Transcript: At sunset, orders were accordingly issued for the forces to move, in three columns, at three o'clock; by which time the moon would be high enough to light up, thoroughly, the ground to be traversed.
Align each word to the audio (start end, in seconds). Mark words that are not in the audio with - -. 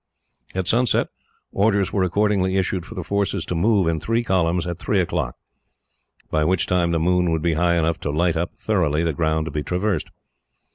At 0.55 0.67
sunset, 0.67 1.09
orders 1.51 1.93
were 1.93 2.01
accordingly 2.03 2.57
issued 2.57 2.87
for 2.87 2.95
the 2.95 3.03
forces 3.03 3.45
to 3.45 3.53
move, 3.53 3.85
in 3.87 3.99
three 3.99 4.23
columns, 4.23 4.65
at 4.65 4.79
three 4.79 4.99
o'clock; 4.99 5.35
by 6.31 6.43
which 6.43 6.65
time 6.65 6.89
the 6.89 6.97
moon 6.99 7.29
would 7.29 7.43
be 7.43 7.53
high 7.53 7.77
enough 7.77 7.99
to 7.99 8.09
light 8.09 8.35
up, 8.35 8.55
thoroughly, 8.55 9.03
the 9.03 9.13
ground 9.13 9.45
to 9.45 9.51
be 9.51 9.61
traversed. 9.61 10.09